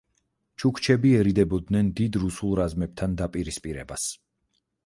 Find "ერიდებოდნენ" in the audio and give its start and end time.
1.17-1.93